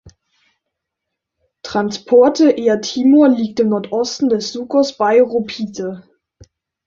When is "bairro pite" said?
4.97-6.09